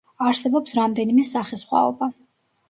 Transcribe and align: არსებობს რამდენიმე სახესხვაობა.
არსებობს 0.27 0.73
რამდენიმე 0.77 1.27
სახესხვაობა. 1.33 2.09